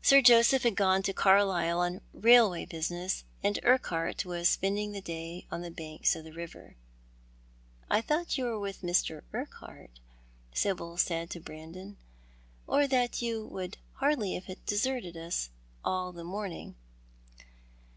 [0.00, 5.44] Sir Joseph had gone to Carlisle on railway business, and Urquhart was spending the day
[5.50, 6.76] on the banks of the river."
[7.90, 9.22] I thought you were with Mr.
[9.32, 9.98] Urquhart,"
[10.54, 11.96] Sibyl said to Brandon,"
[12.68, 15.50] or that you would hardly have deserted us
[15.84, 16.76] all the morning."